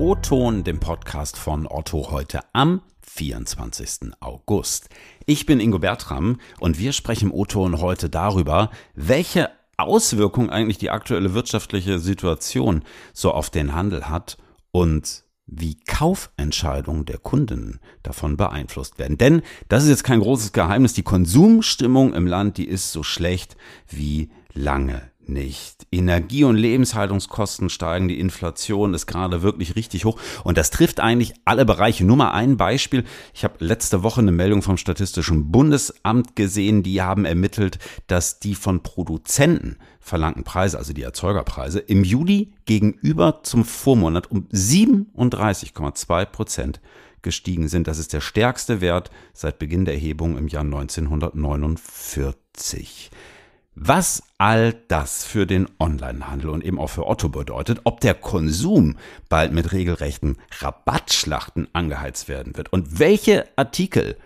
[0.00, 4.12] O-Ton, dem Podcast von Otto heute am 24.
[4.20, 4.90] August.
[5.26, 10.90] Ich bin Ingo Bertram und wir sprechen im O-Ton heute darüber, welche Auswirkungen eigentlich die
[10.90, 14.38] aktuelle wirtschaftliche Situation so auf den Handel hat
[14.70, 19.18] und wie Kaufentscheidungen der Kunden davon beeinflusst werden.
[19.18, 23.56] Denn das ist jetzt kein großes Geheimnis, die Konsumstimmung im Land, die ist so schlecht
[23.88, 25.86] wie lange nicht.
[25.90, 31.34] Energie- und Lebenshaltungskosten steigen, die Inflation ist gerade wirklich richtig hoch und das trifft eigentlich
[31.44, 32.04] alle Bereiche.
[32.04, 33.04] Nur mal ein Beispiel.
[33.34, 38.54] Ich habe letzte Woche eine Meldung vom Statistischen Bundesamt gesehen, die haben ermittelt, dass die
[38.54, 46.80] von Produzenten verlangten Preise, also die Erzeugerpreise, im Juli gegenüber zum Vormonat um 37,2 Prozent
[47.22, 47.88] gestiegen sind.
[47.88, 53.10] Das ist der stärkste Wert seit Beginn der Erhebung im Jahr 1949.
[53.80, 58.96] Was all das für den Onlinehandel und eben auch für Otto bedeutet, ob der Konsum
[59.28, 64.16] bald mit regelrechten Rabattschlachten angeheizt werden wird und welche Artikel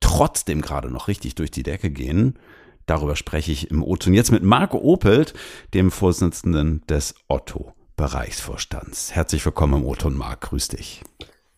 [0.00, 2.38] trotzdem gerade noch richtig durch die Decke gehen,
[2.84, 4.10] darüber spreche ich im Otto.
[4.10, 5.32] Und jetzt mit Marco Opelt,
[5.72, 9.14] dem Vorsitzenden des Otto Bereichsvorstands.
[9.14, 11.00] Herzlich willkommen im Otto und Marc, grüß dich.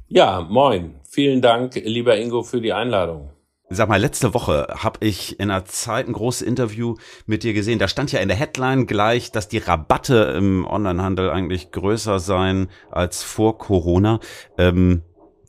[0.06, 0.94] Ja, moin.
[1.08, 3.30] Vielen Dank, lieber Ingo, für die Einladung.
[3.74, 7.78] Sag mal, letzte Woche habe ich in einer Zeit ein großes Interview mit dir gesehen.
[7.78, 12.68] Da stand ja in der Headline gleich, dass die Rabatte im Onlinehandel eigentlich größer seien
[12.90, 14.20] als vor Corona.
[14.58, 15.00] Ähm,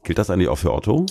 [0.06, 1.06] gilt das eigentlich auch für Otto?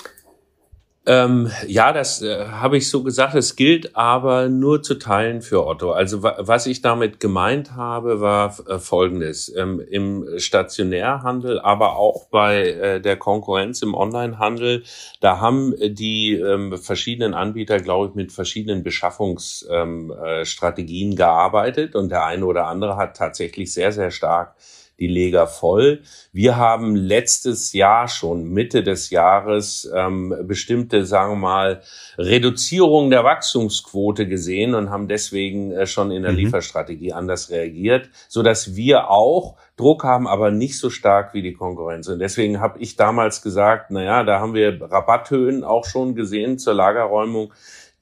[1.04, 3.34] Ähm, ja, das äh, habe ich so gesagt.
[3.34, 5.90] Es gilt aber nur zu Teilen für Otto.
[5.90, 9.52] Also was ich damit gemeint habe, war äh, Folgendes.
[9.56, 14.84] Ähm, Im Stationärhandel, aber auch bei äh, der Konkurrenz im Onlinehandel,
[15.20, 21.96] da haben die ähm, verschiedenen Anbieter, glaube ich, mit verschiedenen Beschaffungsstrategien ähm, äh, gearbeitet.
[21.96, 24.54] Und der eine oder andere hat tatsächlich sehr, sehr stark
[24.98, 26.02] die Leger voll.
[26.32, 31.82] Wir haben letztes Jahr schon, Mitte des Jahres, ähm, bestimmte, sagen wir mal,
[32.18, 36.38] Reduzierung der Wachstumsquote gesehen und haben deswegen äh, schon in der mhm.
[36.38, 41.54] Lieferstrategie anders reagiert, so dass wir auch Druck haben, aber nicht so stark wie die
[41.54, 42.08] Konkurrenz.
[42.08, 46.58] Und deswegen habe ich damals gesagt, na ja, da haben wir Rabatthöhen auch schon gesehen
[46.58, 47.52] zur Lagerräumung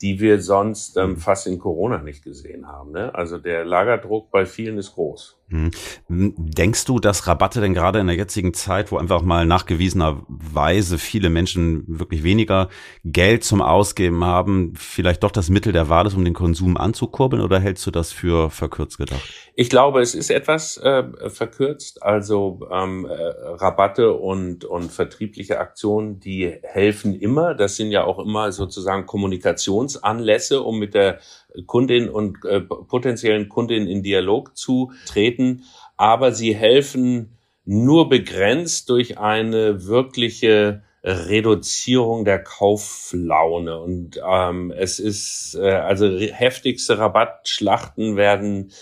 [0.02, 1.16] die wir sonst ähm, mhm.
[1.18, 2.92] fast in Corona nicht gesehen haben.
[2.92, 3.14] Ne?
[3.14, 5.39] Also der Lagerdruck bei vielen ist groß.
[5.50, 5.70] Mhm.
[6.08, 11.28] Denkst du, dass Rabatte denn gerade in der jetzigen Zeit, wo einfach mal nachgewiesenerweise viele
[11.28, 12.68] Menschen wirklich weniger
[13.04, 17.42] Geld zum Ausgeben haben, vielleicht doch das Mittel der Wahl ist, um den Konsum anzukurbeln
[17.42, 19.22] oder hältst du das für verkürzt gedacht?
[19.54, 22.02] Ich glaube, es ist etwas äh, verkürzt.
[22.02, 27.54] Also ähm, äh, Rabatte und, und vertriebliche Aktionen, die helfen immer.
[27.54, 31.18] Das sind ja auch immer sozusagen Kommunikationsanlässe, um mit der
[31.66, 35.64] Kundin und äh, potenziellen Kundin in Dialog zu treten,
[35.96, 43.80] aber sie helfen nur begrenzt durch eine wirkliche Reduzierung der Kauflaune.
[43.80, 48.72] Und ähm, es ist, äh, also heftigste Rabattschlachten werden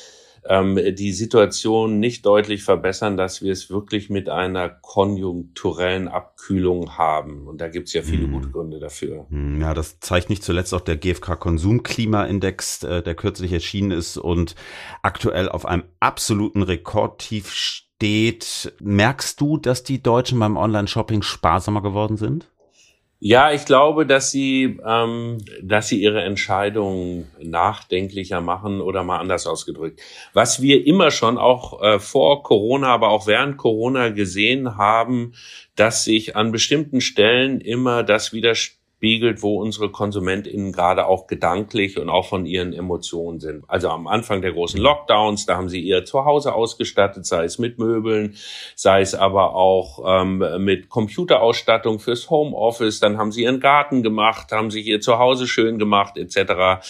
[0.48, 7.46] ähm, die Situation nicht deutlich verbessern, dass wir es wirklich mit einer konjunkturellen Abkühlung haben.
[7.46, 8.32] Und da gibt es ja viele hm.
[8.32, 9.26] gute Gründe dafür.
[9.28, 14.16] Hm, ja, das zeigt nicht zuletzt auch der GfK Konsumklimaindex, äh, der kürzlich erschienen ist
[14.16, 14.54] und
[15.02, 18.74] aktuell auf einem absoluten Rekordtief steht.
[18.80, 22.50] Merkst du, dass die Deutschen beim Online-Shopping sparsamer geworden sind?
[23.20, 29.46] Ja, ich glaube, dass sie, ähm, dass sie ihre Entscheidungen nachdenklicher machen oder mal anders
[29.48, 30.00] ausgedrückt.
[30.34, 35.32] Was wir immer schon auch äh, vor Corona, aber auch während Corona gesehen haben,
[35.74, 42.00] dass sich an bestimmten Stellen immer das widerspiegelt spiegelt, wo unsere KonsumentInnen gerade auch gedanklich
[42.00, 43.62] und auch von ihren Emotionen sind.
[43.68, 47.78] Also am Anfang der großen Lockdowns, da haben sie ihr Zuhause ausgestattet, sei es mit
[47.78, 48.34] Möbeln,
[48.74, 52.98] sei es aber auch ähm, mit Computerausstattung fürs Homeoffice.
[52.98, 56.84] Dann haben sie ihren Garten gemacht, haben sich ihr Zuhause schön gemacht, etc.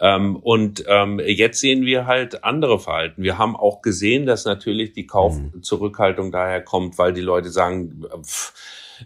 [0.00, 3.22] Ähm, und ähm, jetzt sehen wir halt andere Verhalten.
[3.22, 8.54] Wir haben auch gesehen, dass natürlich die Kaufzurückhaltung daher kommt, weil die Leute sagen, pff,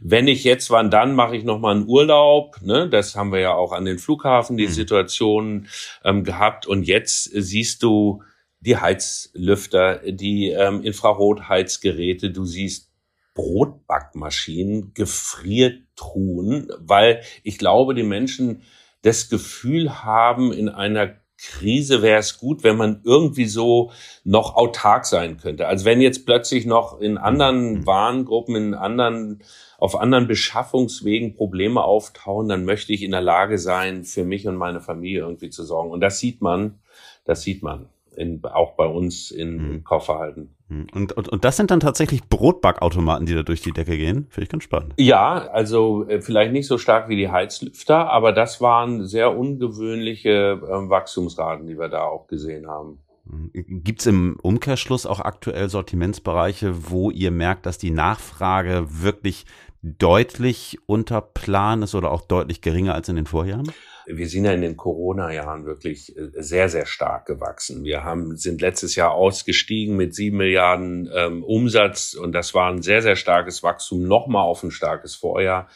[0.01, 2.61] wenn ich jetzt, wann dann, mache ich nochmal einen Urlaub.
[2.63, 2.89] Ne?
[2.89, 4.73] Das haben wir ja auch an den Flughafen, die mhm.
[4.73, 5.69] Situation
[6.05, 6.67] ähm, gehabt.
[6.67, 8.23] Und jetzt siehst du
[8.61, 12.91] die Heizlüfter, die ähm, Infrarotheizgeräte, du siehst
[13.35, 18.63] Brotbackmaschinen, Gefriertruhen, weil ich glaube, die Menschen
[19.03, 23.91] das Gefühl haben, in einer Krise wäre es gut, wenn man irgendwie so
[24.25, 25.67] noch autark sein könnte.
[25.67, 27.87] Also wenn jetzt plötzlich noch in anderen mhm.
[27.87, 29.43] Warengruppen, in anderen
[29.79, 34.57] auf anderen Beschaffungswegen Probleme auftauchen, dann möchte ich in der Lage sein, für mich und
[34.57, 35.91] meine Familie irgendwie zu sorgen.
[35.91, 36.79] Und das sieht man,
[37.25, 37.89] das sieht man.
[38.17, 39.85] in, auch bei uns in mhm.
[39.85, 40.54] Kaufverhalten.
[40.69, 40.87] Mhm.
[40.93, 44.27] Und, und, und das sind dann tatsächlich Brotbackautomaten, die da durch die Decke gehen?
[44.31, 44.95] Finde ich ganz spannend.
[44.99, 50.61] Ja, also äh, vielleicht nicht so stark wie die Heizlüfter, aber das waren sehr ungewöhnliche
[50.63, 52.99] äh, Wachstumsraten, die wir da auch gesehen haben.
[53.25, 53.51] Mhm.
[53.85, 59.47] Gibt es im Umkehrschluss auch aktuell Sortimentsbereiche, wo ihr merkt, dass die Nachfrage wirklich
[59.83, 63.71] deutlich unter Plan ist oder auch deutlich geringer als in den Vorjahren?
[64.07, 67.85] Wir sind ja in den Corona-Jahren wirklich äh, sehr, sehr stark gewachsen.
[67.85, 72.83] Wir haben, sind letztes Jahr ausgestiegen mit sieben Milliarden ähm, Umsatz und das war ein
[72.83, 75.69] sehr, sehr starkes Wachstum, nochmal auf ein starkes Vorjahr.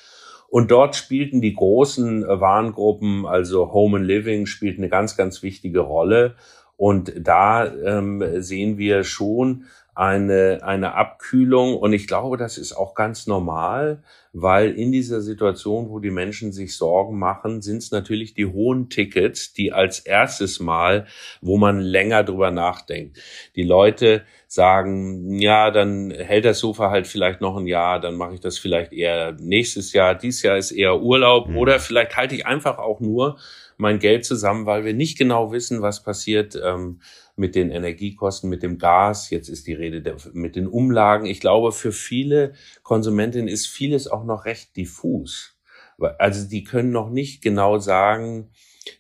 [0.51, 5.43] Und dort spielten die großen äh, Warengruppen, also Home and Living, spielt eine ganz, ganz
[5.43, 6.37] wichtige Rolle.
[6.77, 9.65] Und da ähm, sehen wir schon,
[9.99, 11.77] eine, eine Abkühlung.
[11.77, 16.53] Und ich glaube, das ist auch ganz normal, weil in dieser Situation, wo die Menschen
[16.53, 21.09] sich Sorgen machen, sind es natürlich die hohen Tickets, die als erstes Mal,
[21.41, 23.19] wo man länger drüber nachdenkt.
[23.57, 28.35] Die Leute sagen, ja, dann hält das Sofa halt vielleicht noch ein Jahr, dann mache
[28.35, 31.57] ich das vielleicht eher nächstes Jahr, dies Jahr ist eher Urlaub mhm.
[31.57, 33.37] oder vielleicht halte ich einfach auch nur
[33.79, 36.61] mein Geld zusammen, weil wir nicht genau wissen, was passiert.
[36.63, 37.01] Ähm,
[37.39, 39.31] mit den Energiekosten, mit dem Gas.
[39.31, 41.27] Jetzt ist die Rede der, mit den Umlagen.
[41.27, 42.53] Ich glaube, für viele
[42.83, 45.57] Konsumentinnen ist vieles auch noch recht diffus.
[46.19, 48.51] Also die können noch nicht genau sagen,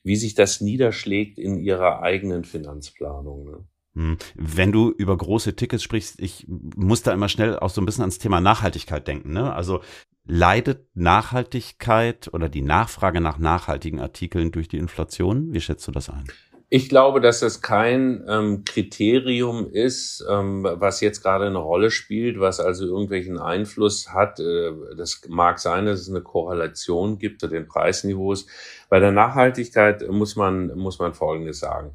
[0.02, 3.44] wie sich das niederschlägt in ihrer eigenen Finanzplanung.
[3.44, 3.64] Ne?
[3.94, 4.16] Hm.
[4.34, 8.02] Wenn du über große Tickets sprichst, ich muss da immer schnell auch so ein bisschen
[8.02, 9.32] ans Thema Nachhaltigkeit denken.
[9.32, 9.52] Ne?
[9.52, 9.80] Also
[10.28, 15.52] leidet Nachhaltigkeit oder die Nachfrage nach nachhaltigen Artikeln durch die Inflation?
[15.52, 16.24] Wie schätzt du das ein?
[16.70, 22.40] Ich glaube, dass das kein ähm, Kriterium ist, ähm, was jetzt gerade eine Rolle spielt,
[22.40, 24.38] was also irgendwelchen Einfluss hat.
[24.38, 28.46] Äh, das mag sein, dass es eine Korrelation gibt zu den Preisniveaus.
[28.90, 31.94] Bei der Nachhaltigkeit muss man, muss man Folgendes sagen.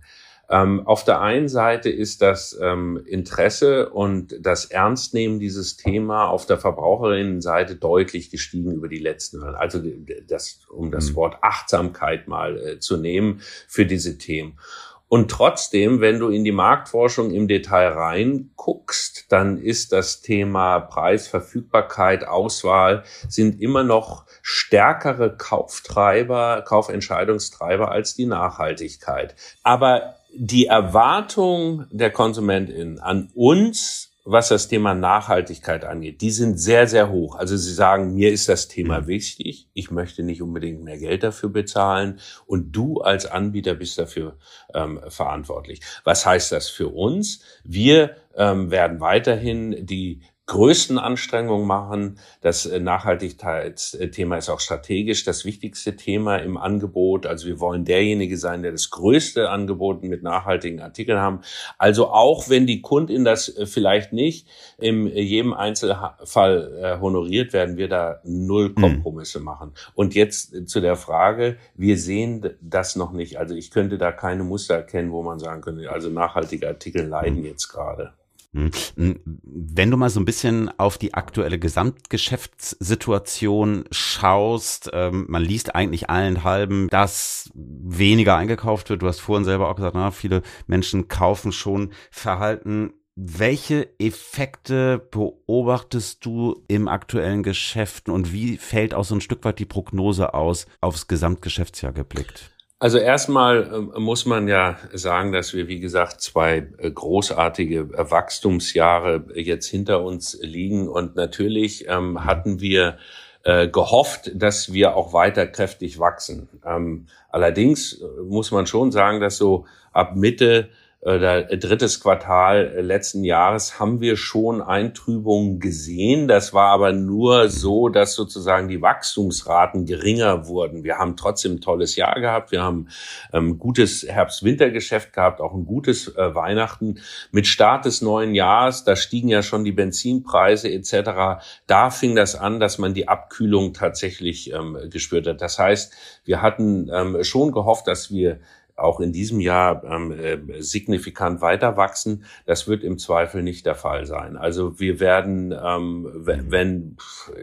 [0.54, 6.46] Ähm, auf der einen Seite ist das ähm, Interesse und das Ernstnehmen dieses Thema auf
[6.46, 9.58] der Verbraucherinnenseite deutlich gestiegen über die letzten Jahre.
[9.58, 9.82] Also
[10.28, 11.16] das, um das mhm.
[11.16, 14.60] Wort Achtsamkeit mal äh, zu nehmen für diese Themen.
[15.08, 21.28] Und trotzdem, wenn du in die Marktforschung im Detail reinguckst, dann ist das Thema Preis,
[21.28, 29.36] Verfügbarkeit, Auswahl sind immer noch stärkere Kauftreiber, Kaufentscheidungstreiber als die Nachhaltigkeit.
[29.64, 36.88] Aber die Erwartung der Konsumentin an uns, was das Thema Nachhaltigkeit angeht, die sind sehr,
[36.88, 37.36] sehr hoch.
[37.36, 39.08] Also sie sagen, mir ist das Thema mhm.
[39.08, 44.38] wichtig, ich möchte nicht unbedingt mehr Geld dafür bezahlen und du als Anbieter bist dafür
[44.74, 45.82] ähm, verantwortlich.
[46.06, 47.42] Was heißt das für uns?
[47.66, 52.20] Wir ähm, werden weiterhin die größten Anstrengungen machen.
[52.42, 57.26] Das äh, Nachhaltigkeitsthema ist auch strategisch das wichtigste Thema im Angebot.
[57.26, 61.42] Also wir wollen derjenige sein, der das größte Angebot mit nachhaltigen Artikeln haben.
[61.78, 64.48] Also auch wenn die Kundin das äh, vielleicht nicht
[64.78, 68.76] in jedem Einzelfall äh, honoriert, werden wir da null hm.
[68.76, 69.46] Kompromisse mhm.
[69.46, 69.72] machen.
[69.96, 73.38] Und jetzt zu der Frage, wir sehen das noch nicht.
[73.38, 77.38] Also ich könnte da keine Muster erkennen, wo man sagen könnte, also nachhaltige Artikel leiden
[77.38, 77.46] hm.
[77.46, 78.14] jetzt gerade.
[78.54, 78.72] Hm.
[78.96, 79.20] Hm.
[79.26, 86.10] Wenn du mal so ein bisschen auf die aktuelle Gesamtgeschäftssituation schaust, ähm, man liest eigentlich
[86.10, 89.02] allen halben, dass weniger eingekauft wird.
[89.02, 92.94] Du hast vorhin selber auch gesagt, na, viele Menschen kaufen schon Verhalten.
[93.16, 99.60] Welche Effekte beobachtest du im aktuellen Geschäften und wie fällt auch so ein Stück weit
[99.60, 102.53] die Prognose aus aufs Gesamtgeschäftsjahr geblickt?
[102.84, 108.12] Also erstmal äh, muss man ja sagen, dass wir, wie gesagt, zwei äh, großartige äh,
[108.12, 110.90] Wachstumsjahre jetzt hinter uns liegen.
[110.90, 112.98] Und natürlich ähm, hatten wir
[113.44, 116.50] äh, gehofft, dass wir auch weiter kräftig wachsen.
[116.66, 120.68] Ähm, allerdings muss man schon sagen, dass so ab Mitte
[121.06, 126.30] oder drittes Quartal letzten Jahres haben wir schon Eintrübungen gesehen.
[126.30, 130.86] Das war aber nur so, dass sozusagen die Wachstumsraten geringer wurden.
[130.86, 132.54] Wir haben trotzdem ein tolles Jahr gehabt.
[132.54, 132.88] Wir haben
[133.34, 137.00] ähm, gutes Herbst-Winter-Geschäft gehabt, auch ein gutes äh, Weihnachten.
[137.32, 141.44] Mit Start des neuen Jahres, da stiegen ja schon die Benzinpreise etc.
[141.68, 145.42] Da fing das an, dass man die Abkühlung tatsächlich ähm, gespürt hat.
[145.42, 145.94] Das heißt,
[146.24, 148.40] wir hatten ähm, schon gehofft, dass wir
[148.76, 152.26] auch in diesem Jahr ähm, äh, signifikant weiter wachsen.
[152.46, 154.36] Das wird im Zweifel nicht der Fall sein.
[154.36, 156.98] Also wir werden, ähm, wenn,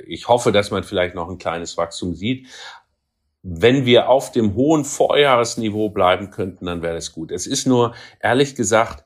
[0.06, 2.48] ich hoffe, dass man vielleicht noch ein kleines Wachstum sieht.
[3.42, 7.30] Wenn wir auf dem hohen Vorjahresniveau bleiben könnten, dann wäre das gut.
[7.30, 9.04] Es ist nur, ehrlich gesagt,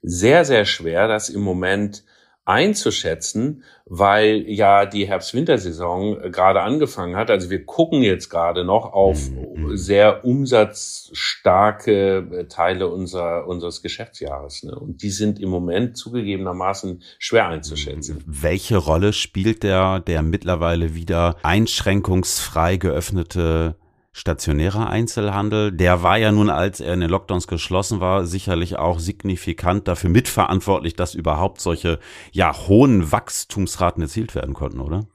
[0.00, 2.04] sehr, sehr schwer, das im Moment
[2.44, 7.30] einzuschätzen, weil ja die Herbst-Wintersaison äh, gerade angefangen hat.
[7.30, 9.76] Also wir gucken jetzt gerade noch auf mhm.
[9.76, 14.64] sehr umsatzstarke äh, Teile unser, unseres Geschäftsjahres.
[14.64, 14.74] Ne?
[14.74, 18.22] Und die sind im Moment zugegebenermaßen schwer einzuschätzen.
[18.26, 23.76] Welche Rolle spielt der, der mittlerweile wieder einschränkungsfrei geöffnete
[24.14, 29.00] stationärer Einzelhandel, der war ja nun, als er in den Lockdowns geschlossen war, sicherlich auch
[29.00, 31.98] signifikant dafür mitverantwortlich, dass überhaupt solche
[32.30, 35.06] ja hohen Wachstumsraten erzielt werden konnten, oder?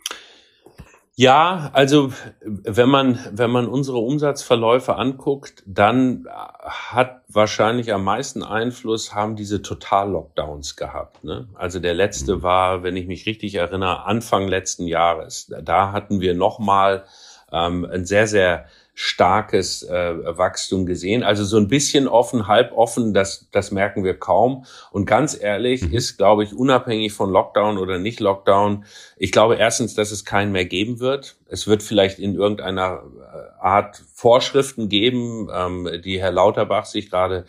[1.16, 6.26] Ja, also wenn man wenn man unsere Umsatzverläufe anguckt, dann
[6.62, 11.24] hat wahrscheinlich am meisten Einfluss haben diese Total-Lockdowns gehabt.
[11.24, 11.48] Ne?
[11.56, 12.44] Also der letzte mhm.
[12.44, 15.54] war, wenn ich mich richtig erinnere, Anfang letzten Jahres.
[15.62, 17.04] Da hatten wir noch mal
[17.52, 18.66] ähm, ein sehr sehr
[19.02, 21.24] starkes äh, Wachstum gesehen.
[21.24, 24.66] Also so ein bisschen offen, halb offen, das, das merken wir kaum.
[24.92, 25.94] Und ganz ehrlich mhm.
[25.94, 28.84] ist, glaube ich, unabhängig von Lockdown oder nicht Lockdown,
[29.16, 31.38] ich glaube erstens, dass es keinen mehr geben wird.
[31.48, 33.04] Es wird vielleicht in irgendeiner
[33.34, 37.46] äh, Art Vorschriften geben, ähm, die Herr Lauterbach sich gerade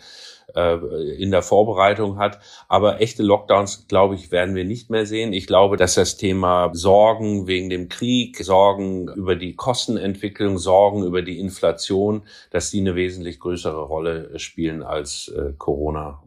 [0.55, 0.77] äh,
[1.17, 2.39] in der Vorbereitung hat.
[2.67, 5.33] Aber echte Lockdowns, glaube ich, werden wir nicht mehr sehen.
[5.33, 11.21] Ich glaube, dass das Thema Sorgen wegen dem Krieg, Sorgen über die Kostenentwicklung, Sorgen über
[11.21, 16.21] die Inflation, dass die eine wesentlich größere Rolle spielen als äh, Corona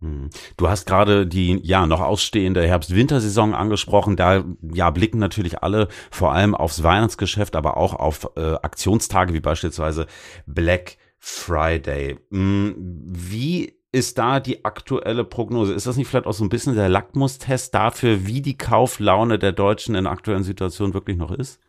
[0.00, 0.28] hm.
[0.58, 4.16] Du hast gerade die ja noch ausstehende Herbst-Wintersaison angesprochen.
[4.16, 9.40] Da ja blicken natürlich alle vor allem aufs Weihnachtsgeschäft, aber auch auf äh, Aktionstage wie
[9.40, 10.06] beispielsweise
[10.46, 12.18] Black Friday.
[12.30, 15.74] Mm, wie ist da die aktuelle Prognose?
[15.74, 19.52] Ist das nicht vielleicht auch so ein bisschen der Lackmustest dafür, wie die Kauflaune der
[19.52, 21.60] Deutschen in der aktuellen Situation wirklich noch ist?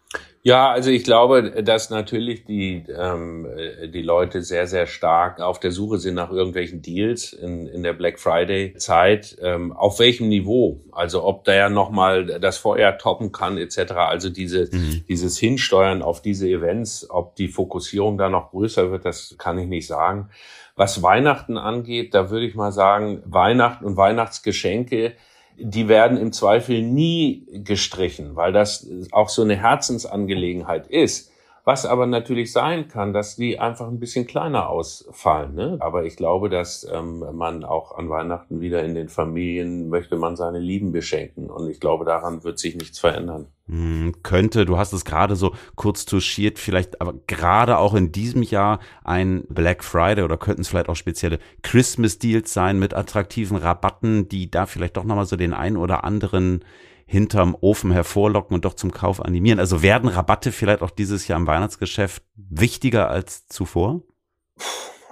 [0.41, 3.45] Ja, also ich glaube, dass natürlich die, ähm,
[3.93, 7.91] die Leute sehr, sehr stark auf der Suche sind nach irgendwelchen Deals in, in der
[7.91, 9.37] Black Friday-Zeit.
[9.41, 10.79] Ähm, auf welchem Niveau?
[10.93, 13.91] Also ob der nochmal das Vorjahr toppen kann etc.
[13.91, 15.03] Also diese, mhm.
[15.09, 19.67] dieses Hinsteuern auf diese Events, ob die Fokussierung da noch größer wird, das kann ich
[19.67, 20.29] nicht sagen.
[20.77, 25.15] Was Weihnachten angeht, da würde ich mal sagen, Weihnachten und Weihnachtsgeschenke
[25.57, 31.31] die werden im Zweifel nie gestrichen, weil das auch so eine Herzensangelegenheit ist.
[31.67, 35.53] Was aber natürlich sein kann, dass die einfach ein bisschen kleiner ausfallen.
[35.53, 35.75] Ne?
[35.81, 40.37] Aber ich glaube, dass ähm, man auch an Weihnachten wieder in den Familien möchte man
[40.37, 41.49] seine Lieben beschenken.
[41.49, 43.47] Und ich glaube, daran wird sich nichts verändern.
[43.67, 48.43] Hm, könnte, du hast es gerade so kurz touchiert, vielleicht aber gerade auch in diesem
[48.43, 53.57] Jahr ein Black Friday oder könnten es vielleicht auch spezielle Christmas Deals sein mit attraktiven
[53.57, 56.61] Rabatten, die da vielleicht doch nochmal so den einen oder anderen
[57.07, 59.59] hinterm Ofen hervorlocken und doch zum Kauf animieren.
[59.59, 64.01] Also werden Rabatte vielleicht auch dieses Jahr im Weihnachtsgeschäft wichtiger als zuvor?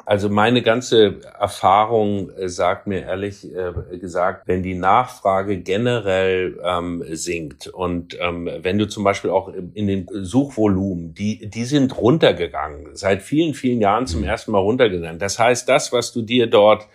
[0.05, 7.03] Also meine ganze Erfahrung äh, sagt mir ehrlich äh, gesagt, wenn die Nachfrage generell ähm,
[7.09, 12.89] sinkt und ähm, wenn du zum Beispiel auch in den Suchvolumen, die, die sind runtergegangen,
[12.95, 14.27] seit vielen, vielen Jahren zum mhm.
[14.27, 15.17] ersten Mal runtergegangen.
[15.17, 16.87] Das heißt, das, was du dir dort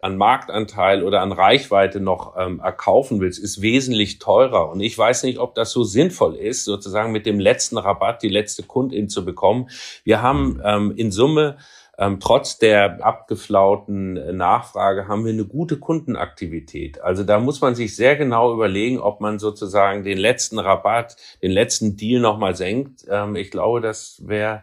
[0.00, 4.70] an Marktanteil oder an Reichweite noch ähm, erkaufen willst, ist wesentlich teurer.
[4.70, 8.28] Und ich weiß nicht, ob das so sinnvoll ist, sozusagen mit dem letzten Rabatt die
[8.28, 9.68] letzte Kundin zu bekommen.
[10.04, 11.56] Wir haben ähm, in Summe
[12.00, 17.00] ähm, trotz der abgeflauten Nachfrage haben wir eine gute Kundenaktivität.
[17.00, 21.50] Also da muss man sich sehr genau überlegen, ob man sozusagen den letzten Rabatt, den
[21.50, 23.04] letzten Deal nochmal senkt.
[23.10, 24.62] Ähm, ich glaube, das wäre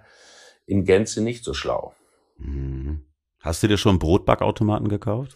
[0.66, 1.94] in Gänze nicht so schlau.
[2.38, 3.05] Mhm.
[3.46, 5.36] Hast du dir schon Brotbackautomaten gekauft?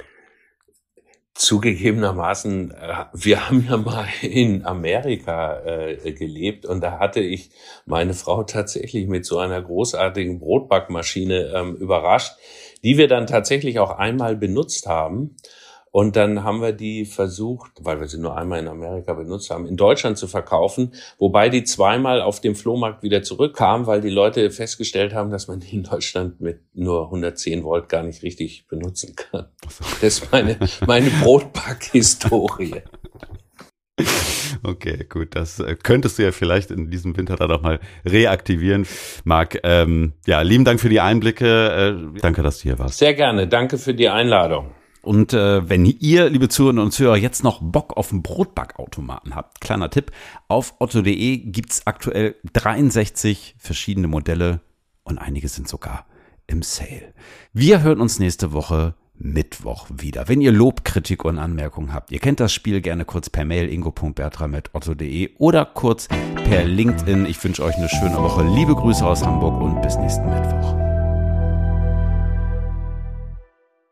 [1.35, 7.51] Zugegebenermaßen, äh, wir haben ja mal in Amerika äh, gelebt und da hatte ich
[7.85, 12.33] meine Frau tatsächlich mit so einer großartigen Brotbackmaschine ähm, überrascht,
[12.83, 15.37] die wir dann tatsächlich auch einmal benutzt haben.
[15.91, 19.65] Und dann haben wir die versucht, weil wir sie nur einmal in Amerika benutzt haben,
[19.65, 24.51] in Deutschland zu verkaufen, wobei die zweimal auf dem Flohmarkt wieder zurückkam, weil die Leute
[24.51, 29.15] festgestellt haben, dass man die in Deutschland mit nur 110 Volt gar nicht richtig benutzen
[29.15, 29.47] kann.
[30.01, 32.83] Das ist meine, meine Brotback-Historie.
[34.63, 38.85] Okay, gut, das äh, könntest du ja vielleicht in diesem Winter dann auch mal reaktivieren.
[39.23, 42.15] Marc, ähm, ja, lieben Dank für die Einblicke.
[42.15, 42.97] Äh, danke, dass du hier warst.
[42.97, 44.71] Sehr gerne, danke für die Einladung.
[45.09, 49.59] Und äh, wenn ihr, liebe Zuhörerinnen und Zuhörer, jetzt noch Bock auf einen Brotbackautomaten habt,
[49.59, 50.11] kleiner Tipp,
[50.47, 54.61] auf otto.de gibt's aktuell 63 verschiedene Modelle
[55.01, 56.05] und einige sind sogar
[56.45, 57.15] im Sale.
[57.53, 60.27] Wir hören uns nächste Woche Mittwoch wieder.
[60.27, 63.67] Wenn ihr Lob, Kritik und Anmerkungen habt, ihr kennt das Spiel gerne kurz per Mail
[63.67, 67.25] ingo.bertram.otto.de oder kurz per LinkedIn.
[67.25, 68.43] Ich wünsche euch eine schöne Woche.
[68.43, 70.88] Liebe Grüße aus Hamburg und bis nächsten Mittwoch.